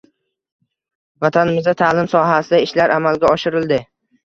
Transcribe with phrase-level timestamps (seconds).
[1.25, 3.83] Vatanimizda taʼlim sohasida ishlar amalga oshirildi